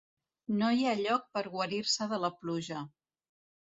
No 0.61 0.69
hi 0.77 0.87
ha 0.87 0.95
lloc 1.03 1.29
per 1.37 1.45
a 1.45 1.53
guarir-se 1.59 2.11
de 2.17 2.23
la 2.27 2.35
pluja. 2.43 2.85